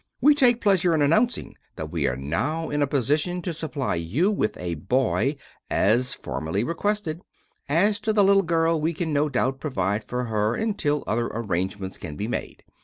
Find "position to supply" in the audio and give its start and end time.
2.87-3.93